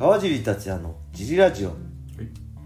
[0.00, 1.76] 川尻達也のジリラジオ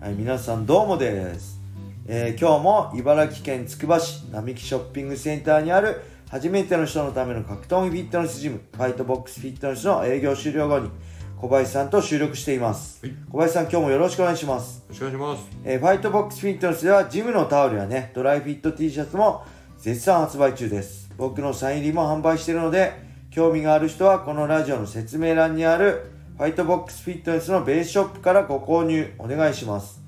[0.00, 1.60] はい、皆さんどうもです、
[2.06, 6.00] えー今日も茨城県つくば市並木ショッピングセンターにある
[6.30, 10.90] 初めての人のための格闘技フィットネスジムファイトボックスフィットネスの営業終了後に
[11.36, 13.16] 小林さんと収録しています、はい。
[13.28, 14.78] 小林さん今日もよろしくお願いします。
[14.78, 15.58] よろしくお願いします。
[15.64, 19.44] えーファイトボックスフィットネスではジムのタオルやね、ドライフィット T シャツも
[19.78, 21.10] 絶賛発売中です。
[21.16, 22.92] 僕のサイン入りも販売しているので、
[23.32, 30.00] 興味がある人はこのラジオの説明欄にあるファイトボックスフィットネスのベースショップからご購入お願いします。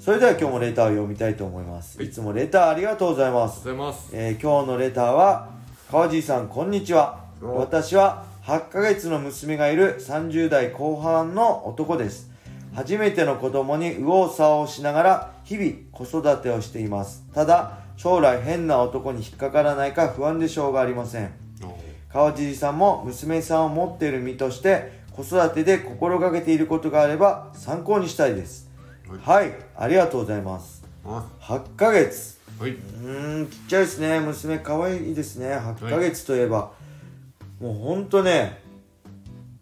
[0.00, 1.96] それでは今日もレターを読みたいと思います。
[1.98, 3.68] はいいつもレターありがとうございます。
[3.68, 4.10] ます。
[4.12, 5.50] えー今日のレターは
[5.90, 12.30] 川尻さんこんにちは私は8ヶ月の娘がいる30代後半の男です
[12.74, 21.32] 初めての子供に右往左往しながら日々子育てをしていますただ将来変な男に引っかからないか不安でしょうがありません
[22.12, 28.70] 川尻さんも娘さんを持っている身として子育てで心がけていることがあれば参考にしたいです。
[29.22, 29.52] はい。
[29.76, 30.82] ありがとうございます。
[31.04, 31.26] あ。
[31.40, 32.38] 8ヶ月。
[32.58, 32.70] はい。
[32.70, 34.20] うーんちっちゃいですね。
[34.20, 35.48] 娘可愛いですね。
[35.48, 36.72] 8ヶ月といえば、
[37.60, 38.62] もうほんとね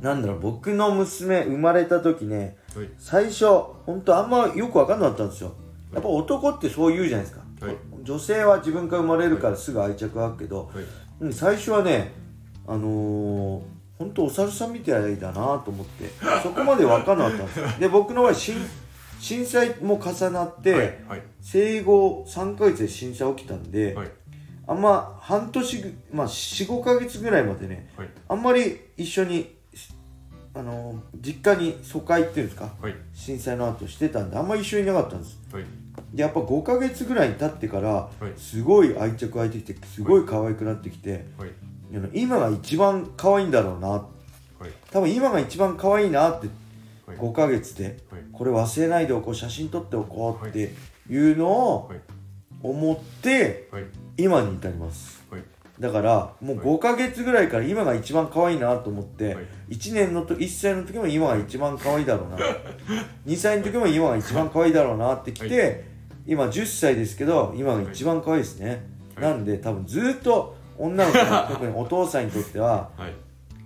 [0.00, 2.88] なんだろう僕の娘生まれた時ねはい。
[2.98, 5.54] 最初ほんとあんまよく分かんなかったんですよ。
[5.92, 7.76] やっぱ男ってそう言うじゃないですか、はい。
[8.04, 10.84] 女性は自分から生まれるからすぐ愛着湧くけど、はい。
[11.20, 12.12] うん最初はね
[12.66, 13.62] あのー、
[14.00, 16.10] 本当お猿さんみたいだなと思って
[16.42, 18.56] そこまで分かんなかったんですよで僕の場合震
[19.20, 21.04] 震災も重なって、はい。
[21.08, 21.22] はい。
[21.42, 24.10] 生後3ヶ月で震災起きたんで、はい。
[24.66, 28.08] あんま半年ぐまあ45ヶ月ぐらいまでねはい。
[28.28, 29.54] あんまり一緒に
[30.54, 32.94] あの実家に疎開っていうんですかはい。
[33.12, 35.64] 震災の後してたんであんまり一緒にいなかったんですはい。
[36.14, 38.32] でやっぱ5ヶ月ぐらいに経ってからはい。
[38.38, 41.26] すごい愛着湧いてきてすごい可愛くなってきて、
[42.14, 44.02] 今が一番可愛いんだろうなは
[44.66, 44.70] い。
[44.90, 46.48] 多分今が一番可愛いなって
[47.06, 47.16] はい。
[47.16, 48.22] 5ヶ月ではい。
[48.32, 50.72] これ忘れないでおこう写真撮っておこうって
[51.08, 52.00] いうのをはい。
[52.62, 53.84] 思ってはい。
[54.18, 55.42] 今に至りますはい。
[55.80, 62.36] だからもうはい5ヶ月ぐらいから今が一番可愛いなと思って、はい1年のと1歳の時も今が一番可愛いだろうな
[63.24, 65.68] 2歳の時も今が一番可愛いだろうなってきて、は
[66.26, 68.78] 今10歳ですけど今が一番可愛いですね、はい
[69.20, 73.14] なんで多分ずっと女の子特にお父さんにとってははい。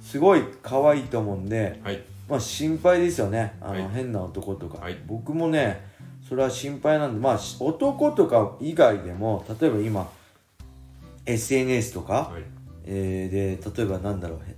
[0.00, 2.02] すごい可愛いと思うんではい。
[2.28, 3.54] まあ心配ですよね。
[3.60, 3.88] あの、はい。
[3.88, 4.98] 変な男とか、はい。
[5.06, 5.84] 僕もね
[6.26, 10.10] それは心配なんでまあし男とか以外でも例えば今
[11.26, 12.42] SNS とか、はい。
[12.84, 14.56] えーで例えばなんだろうへ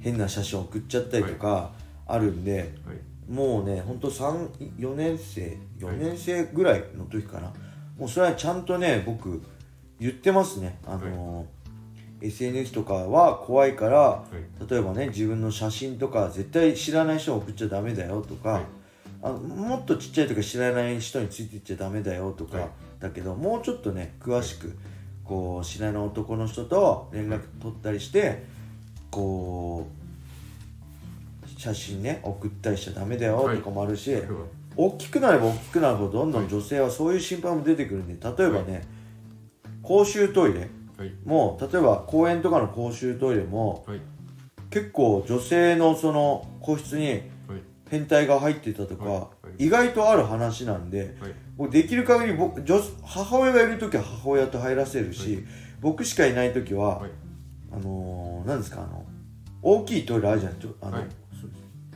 [0.00, 1.72] 変な写真送っちゃったりとか
[2.06, 3.32] あるんで、はい。
[3.32, 7.52] もうねほんと4年生4年生ぐらいの時かな、
[7.98, 9.42] もうそれはちゃんとね僕
[9.98, 10.78] 言ってますね。
[10.86, 11.46] あの、
[12.24, 14.70] SNS とかは怖いからはい。
[14.70, 18.62] 例えばね自分の写真とか絶対知らない人に送っちゃダメだよとか、はい。
[19.22, 22.68] あのもっとちっちゃい時知らない人についていっちゃダメだよとか、はい。
[23.00, 24.76] だけどもうちょっとね詳しく、
[25.24, 28.44] こう知らない男の人と連絡取ったりして
[29.10, 29.86] こ
[31.46, 34.14] う写真ね送ったりしちゃダメだよとかもあるし、
[34.76, 38.82] 大きくなれば大きくなるほどどんどん女性はそういう心配も出てくるんで例えばね、
[39.82, 40.68] 公衆トイレ
[40.98, 41.12] はい。
[41.24, 44.00] も例えば公園とかの公衆トイレもはい。
[44.70, 47.20] 結構女性のその個室にはい。
[47.90, 51.34] 変態が入ってたとか、はいはい意外とある話なんではい。
[51.56, 55.44] もうできる限り僕女母親がいる時は母親と入らせるし、はい
[55.80, 57.10] 僕しかいない時は、はい。
[57.70, 59.04] あのー、なんですかあの
[59.60, 61.04] 大きいトイレあるじゃんあの。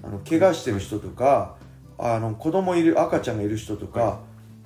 [0.03, 1.56] あの怪我してる人とか、
[1.98, 4.20] あの子供いる赤ちゃんがいる人とか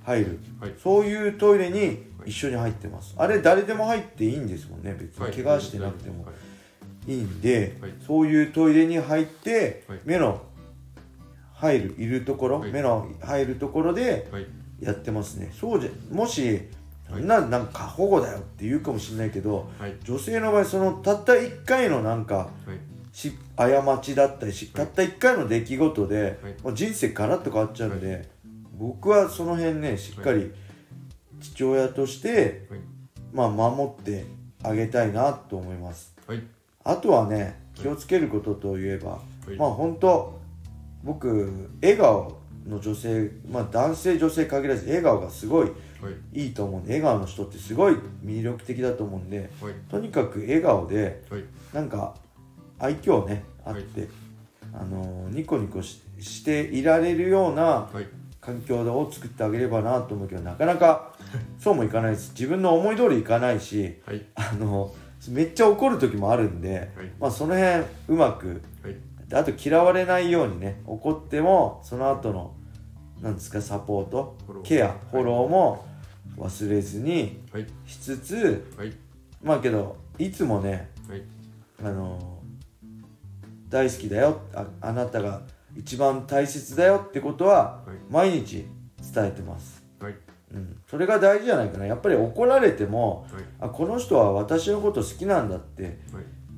[0.05, 0.75] 入る、はい。
[0.83, 4.97] そういうトイレに一緒に入ってます、あれ誰でも入っていいんですもんね。
[4.99, 5.31] 別はい。
[5.31, 5.43] に。
[5.43, 6.25] 怪我してなくても。
[6.25, 7.13] はい。
[7.13, 7.95] いいんで、はい。
[8.07, 10.01] そういうトイレに入って、はい。
[10.05, 10.43] 目の
[11.55, 12.73] 入るいるところ、はい。
[12.73, 14.47] 目の入るところではい。
[14.81, 15.53] やってますね。
[15.59, 16.69] そうじゃもし、
[17.11, 17.25] はい。
[17.25, 19.95] ななんか過保護だよって言うかもしれないけどはい。
[20.05, 22.79] 女性の場合そのたった1回のなんかはい。
[23.13, 26.75] し過ちだったりし、たった1回の出来事で、はい。
[26.75, 28.29] 人生ガラッと変わっちゃうんで、
[28.83, 30.53] 僕はその辺ねしっかり
[31.41, 32.81] 父親として、はい。
[33.33, 34.27] まあ、守って
[34.63, 36.43] あげたいなと思いますはい。
[36.83, 39.19] あとはね気をつけることといえば、は
[39.49, 39.57] い。
[39.57, 40.41] まあ本当
[41.05, 46.47] 僕笑顔の女性まあ男性女性限らず笑顔がすごいはい。
[46.47, 47.95] いいと思うんで笑顔の人ってすごい
[48.25, 49.75] 魅力的だと思うんではい。
[49.89, 51.45] とにかく笑顔ではい。
[51.73, 52.17] なんか
[52.81, 54.09] 愛嬌ねあって、
[54.75, 57.63] あのーニコニコししていられるような
[57.93, 58.22] はい。
[58.43, 61.15] 環境を作ってあげればなと思うけどなかなか
[61.59, 64.23] そうもいかないです自分の思い通りいかないしはい。
[64.35, 64.93] あの
[65.31, 67.11] めっちゃ怒る時もあるんで、はい。
[67.21, 68.97] まあその辺うまくはい。
[69.29, 72.55] であと嫌われないようにね怒ってもその後の
[73.23, 75.87] なんですかサポートケアフォローも
[76.37, 78.93] 忘れずにはいしつつはい
[79.43, 81.23] まあけどいつもねはい
[81.85, 82.41] あの
[83.69, 85.43] 大好きだよああなたが
[85.77, 87.97] 一番大切だよってことははい。
[88.11, 88.67] 毎日
[89.15, 90.15] 伝えてます、はい。
[90.55, 91.87] うん、それが大事じゃないかな。
[91.87, 93.45] やっぱり怒られてもはい。
[93.61, 95.95] あこの人は私のこと好きなんだってはい。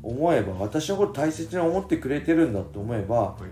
[0.02, 3.42] 思えば私のこと大切に思ってくれてるんだと思えばはい。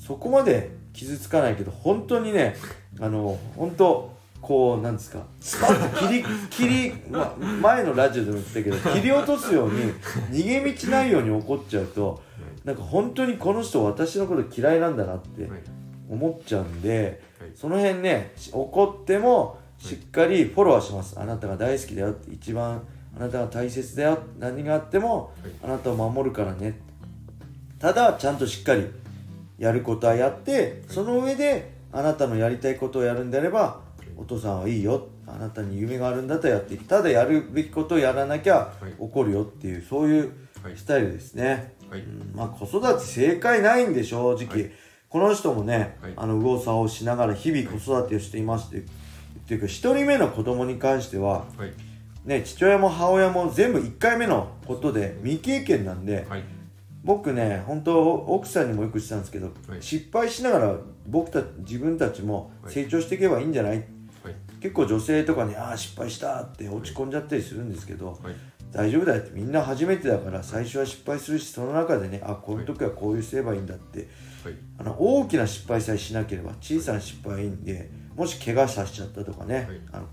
[0.00, 2.56] そこまで傷つかないけど本当にね
[3.00, 5.22] あの本当こうなんですか？
[5.40, 9.92] スパッと切り切り、ま、前のラジオでも言ってたけど 切り落とすように
[10.30, 12.22] 逃げ道ないように怒っちゃうと
[12.64, 15.60] なんか本当にこの人私のこと嫌いなんだなってはい。
[16.10, 17.50] 思っちゃうんではい。
[17.54, 21.18] その辺ねし怒ってもしっかりフォローはします。
[21.20, 22.82] あなたが大好きだよって一番
[23.16, 25.52] あなたが大切だよ何があってもはい。
[25.64, 26.80] あなたを守るからね。
[27.78, 28.86] ただちゃんとしっかり
[29.58, 33.80] やることはやってその上であなたのやりたいことをやるんであれば
[34.18, 35.06] お父さんはいいよ。
[35.26, 38.94] あなたに夢があるんだったらやっていいただやるべきことをやらなきゃはい。
[38.98, 40.32] 怒るよっていうそういう
[40.62, 40.76] はい。
[40.76, 42.00] スタイルですね、はい。
[42.00, 42.32] うん。
[42.34, 44.70] まあ子育て正解ないんで正直、はい。
[45.08, 46.12] この人もね、はい。
[46.16, 48.88] あの右往左往しながら日々子育てをしていますってっ
[49.46, 51.72] ていうか1人目の子供に関してははい。
[52.24, 56.42] ね父親も母親も全部1回目のことで未経験なんで、はい。
[57.04, 59.82] 僕ね本当奥さんにもよく言ってたんですけど、はい。
[59.82, 60.74] 失敗しながら
[61.06, 63.97] 僕た自分たちも成長していけばいいんじゃない、はい
[64.60, 68.34] 結構女性とかに「ああ失敗した」って落ち込んじゃったりするんですけど、はい。
[68.70, 74.08] 大丈夫だよってみんな初めてだから最初は失敗するしその中でねあこういう時はこういうすればいいんだって
[74.44, 74.54] はい。
[74.78, 79.66] あの大きな失敗さえしなければ小さな失敗はいいんでもし怪我させちゃったとかね、はい。
[79.92, 80.06] あの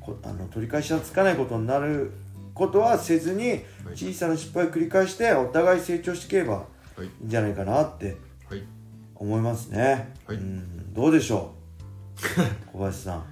[0.00, 2.10] こあの取り返しがつかないことになる
[2.54, 3.60] ことはせずにはい。
[3.94, 6.64] 小さな失敗を繰り返してお互い成長していけばは
[7.00, 7.04] い。
[7.04, 8.16] いいんじゃないかなって
[8.48, 8.62] はい。
[9.14, 10.38] 思いますね、はい。
[10.38, 10.94] うん。
[10.94, 11.52] どうでしょ
[12.16, 12.72] う？
[12.72, 13.24] 小林さん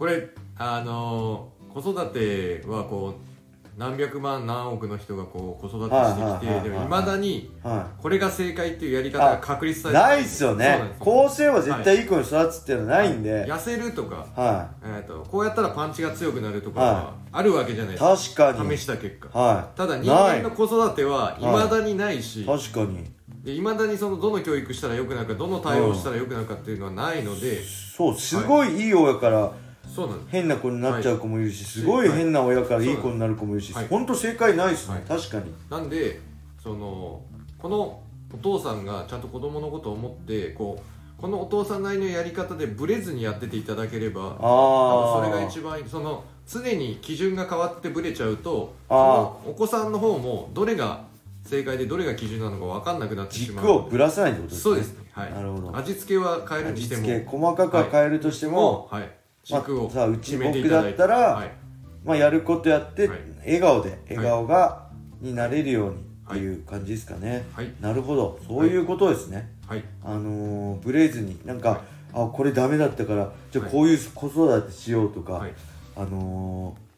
[0.00, 10.94] これあのー子育てはこう何百万何億の人がこう子育てしてきはいはいはいはいてでもいまだにはこれが正解っていうやり方が確立さいれてないっすよね。
[10.98, 12.00] こうすれば絶対い。
[12.04, 18.46] い子に育つっていうのはないんで、痩せるとか、はえー、とこうやったらパンチが強くなるとかははあるわけじゃないい、ですか。
[18.46, 18.76] 確かに。
[18.76, 19.38] 試した結果。
[19.38, 21.44] はただ人間の子育てはい。
[21.44, 23.04] まだにないしい確かに。
[23.44, 27.62] でいまだにそのどの教育したらよくなるかどの対応したらよくなるかっていうのはないので。
[27.62, 29.52] そうすごいいい親から
[29.94, 30.30] そうなんです。
[30.30, 32.92] 変な子になっちゃう子もいるし、すごい変な親からい。
[32.92, 33.86] い子になる子もいるし、はい。
[33.88, 35.02] 本当正解ないですね、はい。
[35.04, 35.52] 確かに。
[35.68, 36.20] なんで
[36.62, 37.22] その
[37.58, 38.00] この
[38.32, 45.84] お父さんがちゃんと子供のことを思ってこうこのお父さんなりのやり方でブレずにやってていただければあそれが一番いい。
[45.88, 51.04] その常に基準が変わってブレちゃうとお子さんの方もどれが
[51.44, 53.64] 正解でどれが基準なのか分かんなくなってしまう。
[53.64, 54.62] 軸をぶらさないってことですね。
[54.62, 55.10] そうですね。
[55.12, 55.32] はい。
[55.32, 55.76] なるほど。
[55.76, 57.02] 味付けは変えるにしても。
[57.02, 59.02] 味付け細かくは変えるとしても、はい。
[59.02, 59.10] まあ
[59.58, 61.60] 軸をさあうち僕だったらはい。
[62.04, 63.18] まあ、やることやって、はい。
[63.44, 64.88] 笑顔で笑顔が、
[65.20, 67.72] になれるようにっていう感じですかね、はい。
[67.80, 68.38] なるほど。
[68.46, 69.84] そういうことですね、はい。
[70.02, 71.80] あのーブレずになんか、はい。
[72.12, 73.72] あこれダメだったからじゃあはい。
[73.72, 75.52] こういう子育てしようとか、はい。
[75.96, 76.89] あのー、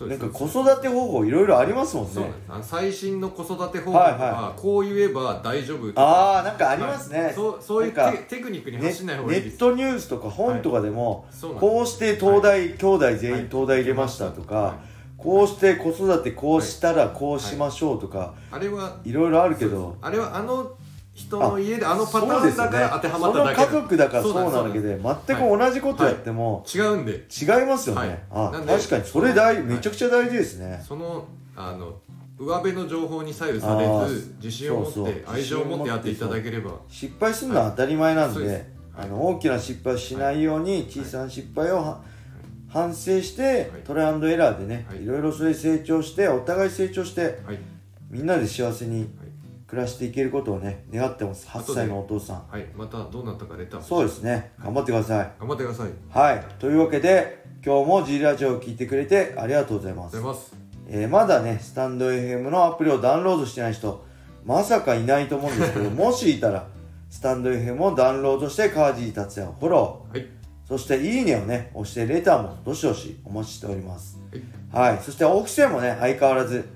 [0.00, 2.12] なんか子育て方法いろいろありますもんね。
[2.14, 6.02] そうなんです最新の子育て方法はいははこう言えば大丈夫とか。
[6.02, 7.34] ああなんかありますね、はい。
[7.34, 9.56] そうそういうテテクニックにネ走んない方がネいいです。
[9.56, 11.72] ットニュースとか本とかでも、そうなんです。
[11.72, 13.40] こうして東大、兄弟全はい。
[13.42, 14.74] 員東大入れましたとか、はい。
[15.16, 19.96] こうして子育てこうしたらこうしましょうとか、あれはいろいろあるけど。
[20.02, 20.72] あれはあの
[21.14, 27.12] 人の家であのパターンだから当てはまっただけその家族だからそうなだけで全く同じことやっても違うんで。
[27.12, 28.54] 違いますよね、はい。
[28.56, 29.04] あ確かに。
[29.04, 29.62] それ大、はい。
[29.62, 30.82] めちゃくちゃ大事ですね。
[30.86, 32.00] そのあの
[32.36, 36.72] 上辺の情報に左右されず自信を持って愛情を持ってやっていただければ。
[36.88, 38.64] 失敗するのは当たり前なんで,、です
[38.96, 42.00] あの大きな失敗をしないように小さな失敗をは
[42.68, 43.66] 反省して、はい。
[43.84, 45.04] トライアンドエラーでね、はい。
[45.04, 47.58] い、ろいろそれ成長してお互い成長してはい。
[48.10, 49.08] みんなで幸せに
[49.74, 51.48] 暮らしていけることをね願ってます。
[51.48, 52.46] 8歳のお父さん。
[52.48, 54.52] はいまたどうなったかレターそうですね。
[54.62, 55.32] 頑張ってください。
[55.40, 55.90] 頑張ってください。
[56.10, 56.44] はい。
[56.60, 60.16] というわけで今日も G ラジオを聞いてくれてありがとうございます。
[60.86, 64.04] えーまだね、スタンド FM のアプリをダウンロードしてない人、
[64.44, 66.66] まさかいないと思うんですけど、 もしいたら、
[67.10, 70.20] スタンド FM をダウンロードして、川尻達也をフォロはい。
[70.20, 70.28] ー、
[70.68, 74.18] そしていいねをね、押してレターもどしどしお待ちしております。
[74.70, 74.98] はい。
[75.02, 76.68] そしてオフィセもね、相変わらず、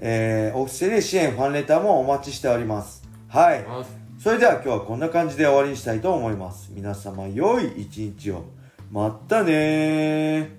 [0.00, 3.02] えー、オフィセで支援ファンレターもお待ちしております。
[3.28, 3.64] はい。
[4.18, 6.70] それでは今日はこんな感じで終わりにしたいと思います。
[6.72, 8.44] 皆様良い一日を。
[8.90, 10.57] またねー。